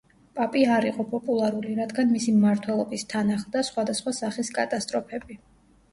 პაპი 0.37 0.61
არ 0.75 0.87
იყო 0.91 1.03
პოპულარული, 1.11 1.75
რადგან 1.81 2.09
მისი 2.15 2.33
მმართველობის 2.37 3.07
თან 3.15 3.29
ახლდა 3.37 3.63
სხვადასხვა 3.71 4.15
სახის 4.23 4.55
კატასტროფები. 4.61 5.43